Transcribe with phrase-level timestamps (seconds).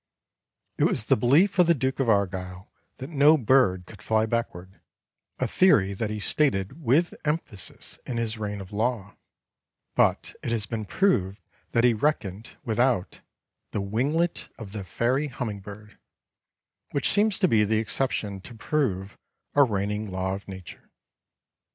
[0.79, 4.81] It was the belief of the Duke of Argyle that no bird could fly backward,
[5.37, 9.15] a theory that he stated with emphasis in his Reign of Law,
[9.93, 11.39] but it has been proved
[11.73, 13.21] that he reckoned without
[13.73, 15.99] "the winglet of the fairy hummingbird,"
[16.93, 19.19] which seems to be the exception to prove
[19.53, 20.89] a reigning law of Nature.